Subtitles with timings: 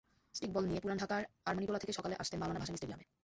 [0.35, 3.05] Stickball নিয়ে পুরান ঢাকার আরমানিটোলা থেকে সকালে আসতেন মওলানা ভাসানী স্টেডিয়ামে।